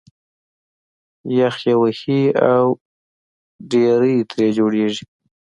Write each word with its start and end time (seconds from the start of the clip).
یخ 1.37 1.55
یې 1.65 1.73
وهي 1.81 2.21
او 2.51 2.65
ډېرۍ 3.71 4.17
ترې 4.29 4.47
جوړېږي 4.57 5.03